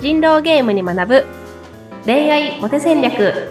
[0.00, 1.26] 人狼ゲームに学ぶ。
[2.06, 3.50] 恋愛モテ戦略。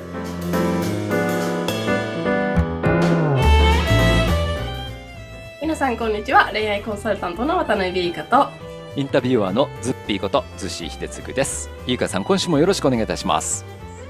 [5.62, 6.50] 皆さんこんにちは。
[6.52, 8.48] 恋愛コンサルタントの渡辺優香と。
[8.96, 11.70] インタビュアーのズッピーことズシ秀嗣です。
[11.86, 13.64] ゆうかさん、今週もよろしくお願いいたします。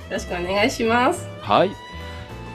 [0.10, 1.28] よろしくお願いします。
[1.42, 1.72] はい。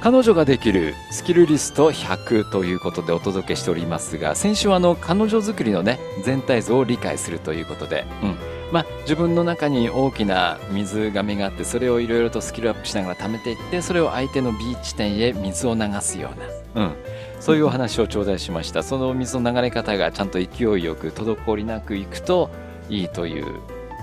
[0.00, 8.36] 彼女ができるスキルリスト100ということでお届けしておりますが、先週はあの彼女作りのね全体像を理解するということで、うん、
[8.72, 16.30] まあ自分の中に大きな水がめがあって、それをいろいろとスキルアップしながら貯めていって、それを相手の B 地点へ水を流すよ
[16.74, 16.94] うな、うん、
[17.40, 18.82] そういうお話を頂戴しました。
[18.82, 22.50] その水の流れ方がちゃんと勢いよく滞りなくいくと
[22.88, 23.46] いいという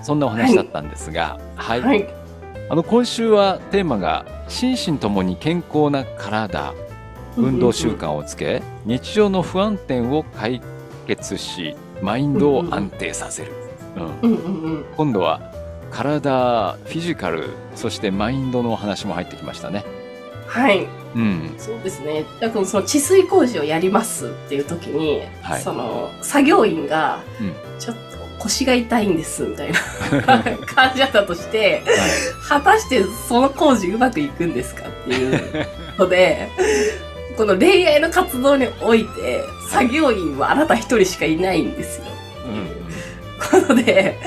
[0.04, 2.08] そんなお話だったんですが、はい、はい。
[2.70, 6.74] あの今週はテーマが心身ともに健康な体
[7.36, 10.62] 運動習慣をつけ日常の不安点を解
[11.06, 13.52] 決しマインドを安定させる、
[13.96, 14.20] うん。
[14.22, 14.86] うんうんうん。
[14.96, 15.42] 今度は
[15.92, 19.84] 体フィジカルそしてマインドのお話も入ってきましたね。
[20.48, 20.88] はい。
[21.14, 22.26] うん、そうですね。
[22.40, 25.62] だからその治水工事をやりますっていう時に、はい。
[25.62, 27.54] その作業員がうん。
[27.80, 28.02] ちょっと
[28.40, 29.80] 腰が痛いんですみたいな
[30.66, 32.62] 感じだったとしてはい。
[32.62, 36.50] 果たしてその工事うまくいくんですかっていうので
[37.38, 42.06] この恋愛の活動において作業員はあなた一人しかいないんですよ。
[42.46, 42.81] うん
[43.54, 44.18] うんことで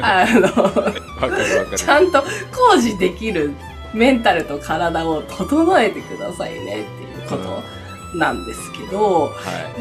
[0.00, 3.52] あのちゃんと工事できる
[3.94, 7.62] メンタルと体を整えてくださいねっていうこと
[8.14, 9.30] なんですけど、は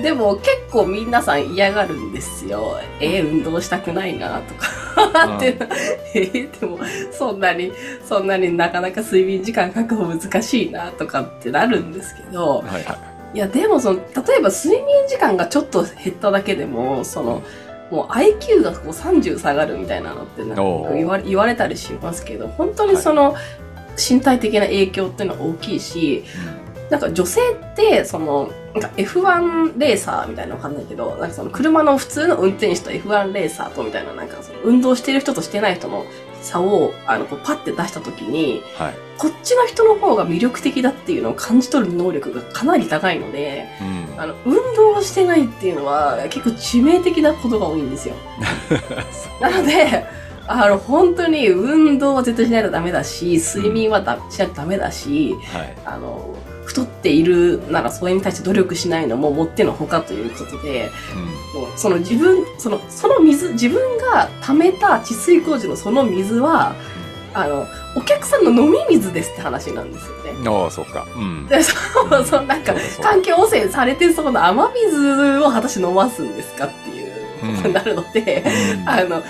[0.01, 2.77] でも結構皆さん嫌がるんですよ。
[2.99, 5.25] えー運動したくないなとか。
[5.27, 5.37] うん。
[5.37, 5.67] ってな
[6.13, 6.79] えーでも
[7.11, 7.71] そんなに
[8.03, 12.93] そんなになかなか睡眠時間確保難しいなとかってなるんですけどいはいは
[13.33, 13.37] い。
[13.37, 17.43] いやでもその例えば睡眠時間がちょっと減っただけでもその
[17.91, 23.35] もう IQ がこう30下がるみたいなのってなんか言わ言われたりしますけど本当にその
[23.97, 26.23] 身体的な影響っていうのは大きいし、
[26.89, 36.05] なんか女性って、その、なんか F1 レーサーみたいなのわかんないけど、なんかその車の普通の運転手と F1 レーサーとみたいな、なんかその運動してる人としてない人の
[36.41, 38.95] 差を、あの、こうパッて出したときに、はい。
[39.17, 44.21] こっちの人の方が魅力的だっていうのを感じ取る能力がかなり高いので、うん。
[44.21, 48.15] あの、運動をしてないっていうのは結構致命的なことが多いんですよ。
[49.41, 50.05] なので、
[50.47, 55.77] あの、本当に運動は絶対しないとダメだし、睡眠はだしないとダメだし、はい。
[55.85, 56.35] あの、
[56.77, 60.91] 太っているならそれに対して努力しないのももってのほかということで、
[61.55, 66.75] もうその自分、その、その水、自分が溜めた治水工事のその水は、
[67.33, 67.65] あの、
[67.95, 70.31] お客さんの飲み水ですって話なんですよね。
[70.31, 71.07] うんああそうか。
[71.15, 71.47] うん。
[71.47, 71.73] で、そ
[72.03, 78.43] う、そのなんか環境汚染されてそうな雨水を果たして飲ますんですかっていうことになるので、
[78.81, 78.89] うん。
[78.89, 79.23] あの、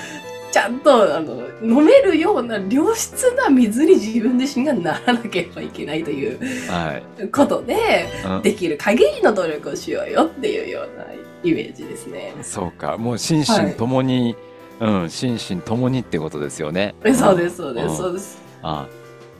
[0.51, 7.27] ちゃんと、あの、飲めるような良質な水に自分自身がならなければいけないというはい。
[7.29, 8.41] ことで、うん。
[8.41, 11.05] できる限りの努力をしようよっていうような
[11.43, 12.33] イメージですね。
[12.41, 14.35] そうか、もう心身ともに、
[14.79, 16.95] うん、心身ともにってことですよね。
[17.03, 17.97] えそうです、そうです、ん。
[17.97, 18.41] そうです。
[18.61, 18.87] あ。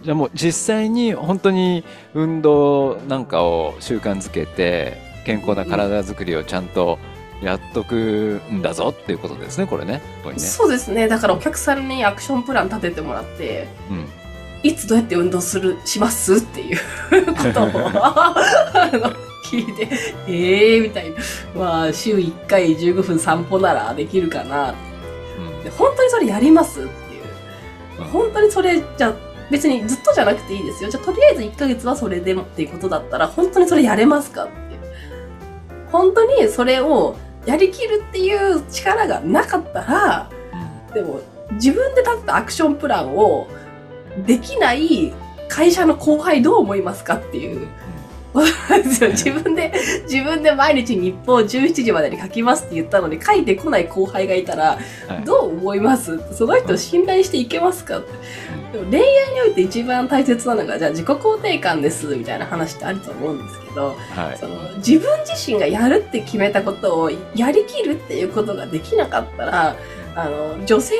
[0.03, 6.99] じゃあもう実際に本当に運動なんかを習慣づけて、健康な体づくりをちゃんと
[7.41, 10.01] やっとくんだぞっていうことですね、これね。
[10.25, 10.39] ね。
[10.39, 11.07] そうですね。
[11.07, 14.07] だからお客さんにアクションプラン立ててもらって、うん。
[14.63, 16.77] いつどうやって運動する、しますっていう
[17.27, 17.69] ことを
[19.45, 19.87] 聞いて、
[20.27, 21.17] ええー、みたいな。
[21.55, 24.73] まあ、週1回15分散歩ならできるかな。
[25.37, 27.23] うんで本当にそれやりますっていう。
[27.99, 29.15] うん本当にそれ、じゃあ
[29.51, 30.89] 別にずっとじゃなくていいですよ。
[30.89, 34.79] じゃあとりあえず1ヶ月はそれでもっていうことだったら、本当にそれやれますかっていう。
[35.91, 37.15] 本当にそれを
[37.47, 40.29] やりきるっていう力がなかったら、
[40.93, 41.21] でも
[41.53, 43.47] 自分で立てたアクションプランを
[44.25, 45.13] できない
[45.47, 47.67] 会社の後輩どう思いますかっていう。
[48.43, 49.71] 自分で、
[50.03, 56.19] 自分で毎日日報17時までに書きますって言ったのに書いてこない後輩がいたら、はいどう思います？
[56.33, 58.11] その人を信頼していけますかって。
[58.71, 64.37] でも恋愛において一番大切なのが、じゃあ自己肯定感ですみたいな話ってあると思うんですけど、はい。
[64.37, 69.75] その自分自身がやるって決めたことをやりきるっていうことができなかったら、
[70.17, 70.95] あの、女性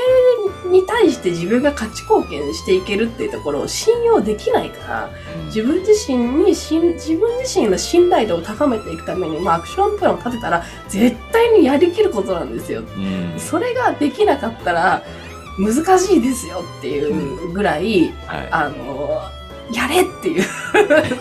[0.69, 5.09] に対して自分が価値貢献していけるっていうところを信用できないから、
[5.47, 12.81] 自分自身にしん、自分自身の信頼度を高めていくために、まあ、アクションプランを立てたら、絶対にやりきることなんですよ。
[12.81, 15.01] うんそれができなかったら、
[15.57, 18.47] 難しいですよっていうぐらい、はい。
[18.51, 19.21] あの、
[19.71, 20.43] やれっていう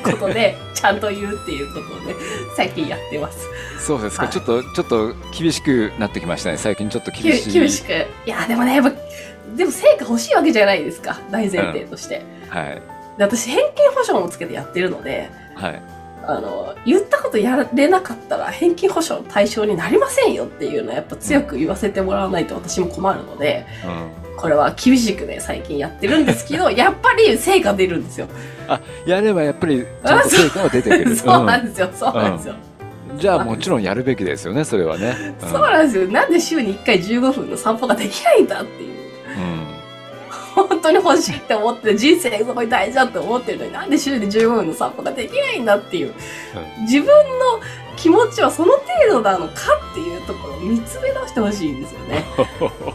[0.02, 2.14] ことで、 ちゃんと言うっていうことをね、
[2.56, 3.48] 最近やってます。
[3.78, 4.32] そうですか、はい。
[4.32, 6.56] ちょっとちょっと厳しくなってきましたね。
[6.56, 7.52] 最近ちょっとき厳しい。
[7.52, 7.92] 厳しく。
[7.92, 8.92] いや、でもね、やっぱ、
[9.56, 12.22] でも成果欲しいわけじゃないですか、大前提として。
[12.48, 12.82] はい。
[13.18, 15.82] で私、偏見保証もつけてやってるので、はい。
[16.28, 28.28] あの、言ったことやれなかったら返金保証の対象になりませんよっていうのはやっぱ強く言わせてもらわないと私も困るので、うんこれは厳しくね、最近やってるんですけど、 やっぱり成果出るんですよ。
[29.06, 32.54] やればやっぱりちゃんと成果は出てくる そうなんですよ、そうなんですよ。
[32.54, 32.76] うん
[33.16, 36.06] じゃあもちろんやるべきですよねそれはね、うんそうなんですよ。
[36.08, 38.90] なんで週に1回15分の散歩ができないんだっていう。
[38.90, 39.76] うん
[40.56, 46.14] 本当に欲しいって思って、人生すごい大事だって思ってるのに、なんで週に15分の散歩ができないんだっていう。
[46.80, 47.12] 自分の
[47.96, 49.52] 気持ちはその程度なのか
[49.92, 52.24] っていうところを見つめ直してほしいんですよね。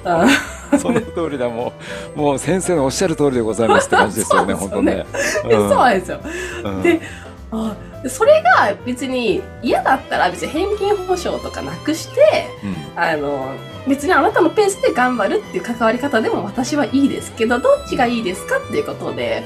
[0.72, 1.50] う んその通りだ。
[1.50, 1.74] も
[2.16, 5.56] うもう先生のおっしゃる通りでございますって感じですよね そう本です当ね。
[5.56, 6.20] そうなんですよ。
[6.64, 6.82] うん。
[6.82, 7.02] で
[7.54, 13.00] あでそれが別に嫌だったら別に返金保証とかなくして、うん。
[13.00, 13.54] あの、
[13.88, 19.44] 別にあなたのペースで頑張るっていう関わり方でも私はいいですけど、どっちがいいですかっていうことで、で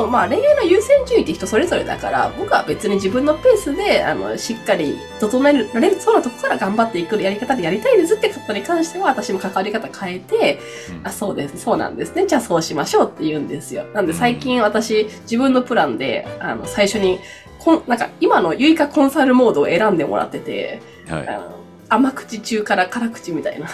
[0.00, 10.60] もまあ恋愛の優先順位って人それぞれだから、僕は別に自分のペースで、あの、しっかり整えられるそうなとこから頑張っていくやり方でやりたいですってことに関しては、私も関わり方変えて、
[10.90, 12.26] うんあ、そうです、そうなんですね。
[12.26, 13.84] じゃあそうしましょうって言うんですよ。
[13.94, 17.20] なんで最近私、自分のプランで、あの、最初に、
[17.58, 21.57] こんなんか今のユイカコンサルモードを選んでもらってて、はあの
[21.90, 23.66] 甘口中辛辛口みたいな。
[23.66, 23.70] い。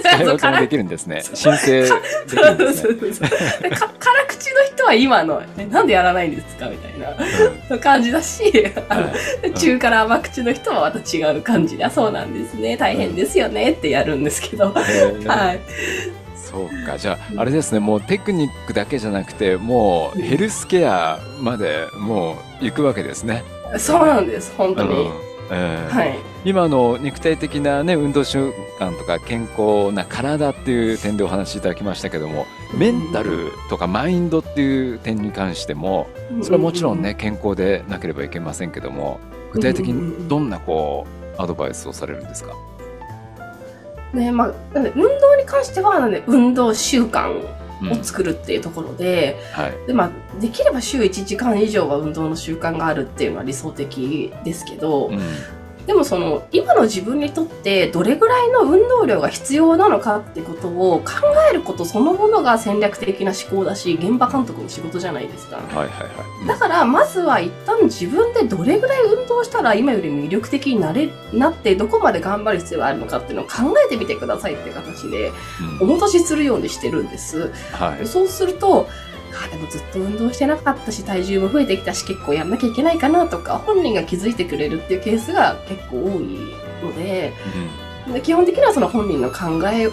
[0.00, 1.22] 使い分けもできるんですね。
[1.22, 1.88] 申請で
[2.28, 3.30] きるんですね。
[3.70, 9.08] 辛口の人は今の、えなんでやらないんですかみたいな感じだし、あのは
[9.44, 15.60] い中辛甘口の人はまた違う感じで、あそうなんですね、大変ですよねってやるんですけど、はい。
[16.34, 23.42] そうかじゃああれですねもうテクニックだけじゃなくてもうヘルスケアまでもう行くわけですね。
[23.78, 24.90] そうなんです、本当に。
[24.90, 26.14] うんえーはい。
[26.44, 32.46] 今の肉体的な、ね、運動習慣とか健康な体っていう点でお話しいただきましたけども
[32.76, 36.06] メンタルとかマインドっていう点に関しても
[36.42, 39.20] それはもちろんね健康でなければいけませんけども
[39.52, 41.06] 具体的にどんなこ
[41.38, 42.52] うアドバイスをされるんですか？
[44.12, 49.86] ねまあ、運動に関してはなんで運動習慣うんを作るっていうところで,、はい。
[49.86, 55.20] でまあ、できれば週1時間以上は運動の習慣があるっていうのは理想的ですけど、うん
[55.86, 61.10] でもその今の自分にとってどれぐらいの運動量が必要なのかってことを考
[61.50, 65.56] えることそのものが戦略的な思考だし現場監督の仕事じゃないですか。
[65.56, 65.88] はいはいはい
[66.46, 75.32] だからまずは一旦自分でどれぐらい運動したら今より魅力的になれなってどこまで頑張る必要があるのかっていうのを考えてみてくださいっていう形で
[75.80, 77.50] うんお戻しするようにしてるんです。
[77.72, 78.88] はいそうすると
[79.34, 86.38] あでもずっと運動してなかったし体重も増えてきたし結構やんなきゃいけないかなとか本人が気づいてくれるっていうケースが結構多い
[86.82, 87.32] ので
[88.12, 89.88] で基本的にはその本人の考え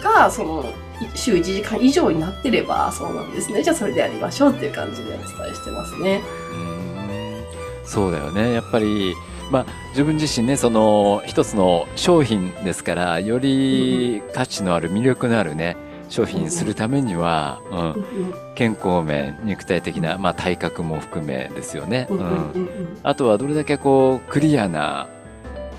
[0.00, 0.64] がその
[1.02, 3.62] い週1時間以上になってればそうなんですね。
[3.62, 6.22] じゃあそれでやりましょうっていう感じでお伝えしてますね。
[6.52, 7.44] うん。
[7.84, 8.52] そうだよね。
[8.52, 9.14] やっぱり
[9.50, 15.76] まあ自分自身ねその一つの商品ですからより価値のある魅力のあるね
[16.08, 17.78] 商品にするためには、うん。
[17.78, 22.36] うんうん健康面肉体的な、まあ、体格も含めですよね、うんうんうんうん。
[22.36, 22.98] うん。
[23.02, 25.08] あとはどれだけこうクリアな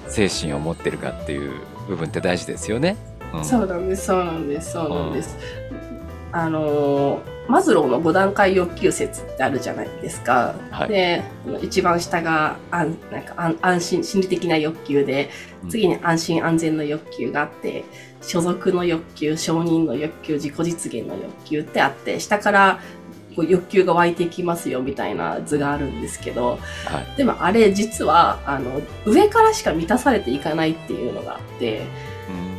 [0.08, 1.54] 精神を持ってるかっていう
[1.88, 2.98] 部分って大事ですよね。
[3.34, 3.46] うん。
[3.46, 5.38] そうなんです、そうなんです、そうなんです。
[6.32, 10.56] あのーマズローの5段階欲求説ってあるじゃないですか。
[10.72, 11.24] はいで、
[11.62, 15.30] 一番下が安なんか安安心、心理的な欲求で
[15.64, 17.84] う、ん次に安心安全の欲求があって、
[18.22, 22.80] 所属の欲求、承認の欲求、自己実現の欲求ってあって、下から
[23.36, 31.82] こう欲求が湧いてきますよみたいな図があるんですけど、はいでもあれ実は、あの、上からしか満たされていかないっていうのがあって、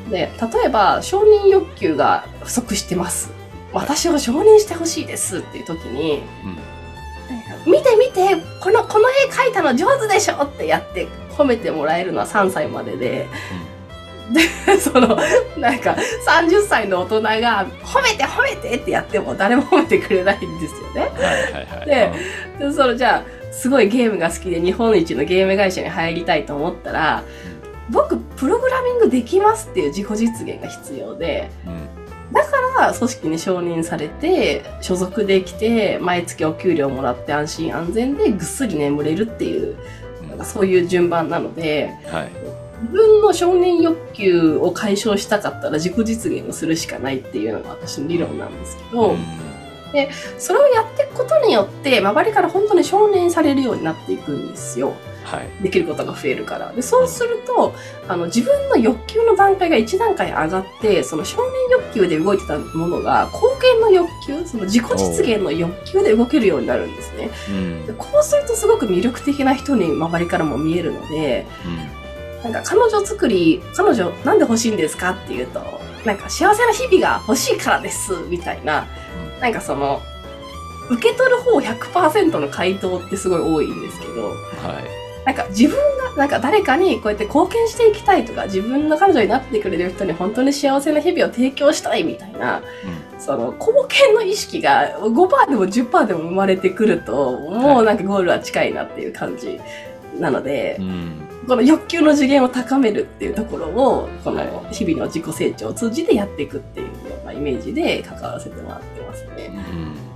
[0.05, 3.44] うんで、例えば、承認欲求が不足してます。
[3.75, 6.23] 私を承認してほしいですっていう時に、
[7.67, 13.29] 見て見てこの、この絵描いたの上手でしょってやって褒めてもらえるのは3歳までで、
[14.33, 15.19] で、 その、
[15.59, 21.11] なんか、30歳の大人が、褒めて褒めてってやっても誰も褒めてくれないんですよね。
[21.85, 22.11] で
[22.59, 27.23] で、その、じゃあ、すごいゲームが好きで日本一のゲーム会社に入りたいと思ったら、
[27.91, 32.04] 僕、プログラミングできますっていう自己実現が必要で、うん
[32.75, 39.77] が組織に承認されて所属できて毎月お給料もらって安心安全でぐっすり眠れるっていう
[40.39, 40.45] うん。
[40.45, 42.31] そういう順番なのではい。
[42.83, 49.54] 自分の承認欲求を解消したかったら自己実現をするしかないっていうのが私の理論なんですけど、うん
[50.39, 54.95] それをやっていくことによって、周りから本当に承認されるようになっていくんですよ。
[55.25, 55.63] はい。
[55.63, 56.73] できることが増えるから。
[56.73, 57.75] で、そうすると、
[58.09, 67.31] あの、自分の欲求の段階が1段階上がって、その承認欲求で動いてたものが、貢献の欲求、その自己実現の欲求で動けるようになるんですね。
[67.49, 67.87] うん。
[67.87, 71.47] でこうするとすごく魅力的な人に周りからも見えるので、
[72.45, 78.87] なんか彼女作り、彼女なんで欲しいんですかっていうと、なんか幸せな日々が欲しいからです、みたいな、
[79.41, 80.01] なんかその、
[80.91, 84.35] 受け取る方100%の回答ってすごい多いんですけど、はい。
[85.25, 92.63] なんか自分が、なんか誰かにこうやって貢献していきたいとか、自分の彼女になってくれる人に本当に幸せな日々を提供したいみたいな、
[93.19, 99.59] その貢献の意識が5%でも10%でも生まれてくると、もうなんかゴールは近いなっていう感じ
[100.19, 101.24] なので、うん。
[101.47, 109.51] この欲求の次元を高めるっていうところを、こはいの日々の自己成長を通じてやっていくっていうようなイメージで関わらせてもらってますね。
[109.73, 110.15] うん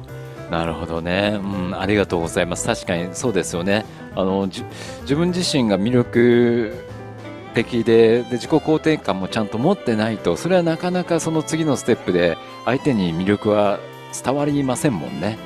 [0.50, 4.64] なるほどね、うん、ありがとうございます確かにそうですよねあのじ
[5.02, 6.74] 自分自身が魅力
[7.52, 13.78] 的でで自己肯定感もちゃんと持ってないとそれはなかなかその次のステップで相手に魅力は
[14.24, 15.38] 伝わりませんもんね。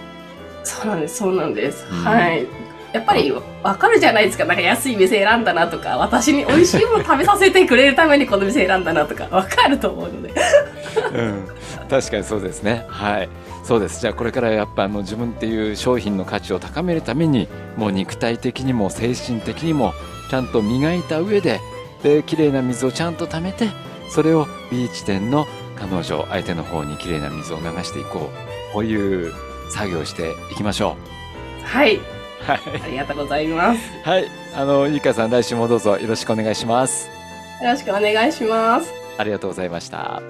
[0.65, 1.85] そうなんです、そうなんです。
[1.91, 2.47] うんはい。
[2.93, 3.33] やっぱり
[3.63, 4.45] わかるじゃないですか。
[4.45, 10.35] なんか安い店選んだなとか、私に美味しいもの食べさせてくれるためにこの店選んだなとか、わかると思うので。
[11.15, 11.49] うん、
[11.89, 12.85] 確かにそうですね。
[12.89, 13.29] はい。
[13.65, 14.01] そうです。
[14.01, 19.95] じゃあこれからやっぱあの自分っていう商品の価値を高めるために、もう肉体的にも精神的にも
[20.31, 21.61] ちゃんと磨いた上で、
[22.03, 23.69] で綺麗な水をちゃんと溜めて、
[24.11, 25.47] それを B 地点の
[25.77, 28.75] 彼女、相手の方に綺麗な水を流していこう。
[28.75, 29.33] こういう
[29.71, 30.97] 作業をしていきましょ
[31.63, 32.01] はい。
[32.43, 32.51] う。
[32.51, 32.61] はい。
[32.83, 33.81] ありがとうございます。
[34.03, 34.29] はい。
[34.55, 37.09] あの、ゆいかさん来週もどうぞよろしくお願いします。
[37.63, 38.93] よろしくお願いします。
[39.19, 40.23] ありがとうございました。